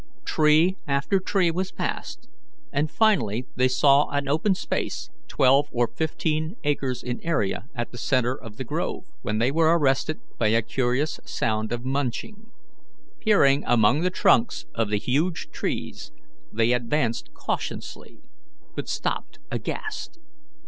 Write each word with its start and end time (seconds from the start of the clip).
Tree 0.25 0.77
after 0.87 1.19
tree 1.19 1.51
was 1.51 1.71
passed, 1.71 2.27
and 2.73 2.89
finally 2.89 3.45
they 3.55 3.67
saw 3.67 4.09
an 4.09 4.27
open 4.27 4.55
space 4.55 5.11
twelve 5.27 5.67
or 5.71 5.87
fifteen 5.95 6.55
acres 6.63 7.03
in 7.03 7.21
area 7.23 7.67
at 7.75 7.91
the 7.91 7.99
centre 7.99 8.33
of 8.33 8.57
the 8.57 8.63
grove, 8.63 9.05
when 9.21 9.37
they 9.37 9.51
were 9.51 9.77
arrested 9.77 10.19
by 10.39 10.47
a 10.47 10.63
curious 10.63 11.19
sound 11.23 11.71
of 11.71 11.85
munching. 11.85 12.49
Peering 13.19 13.63
among 13.67 14.01
the 14.01 14.09
trunks 14.09 14.65
of 14.73 14.89
the 14.89 14.97
huge 14.97 15.51
trees, 15.51 16.11
they 16.51 16.73
advanced 16.73 17.31
cautiously, 17.35 18.17
but 18.75 18.89
stopped 18.89 19.37
aghast. 19.51 20.17